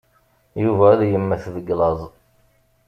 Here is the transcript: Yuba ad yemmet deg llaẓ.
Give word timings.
Yuba 0.63 0.85
ad 0.93 1.01
yemmet 1.11 1.43
deg 1.55 1.67
llaẓ. 1.77 2.01